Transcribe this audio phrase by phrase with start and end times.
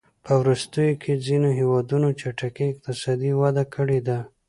[0.25, 4.19] په وروستیو کې ځینو هېوادونو چټکې اقتصادي وده کړې ده.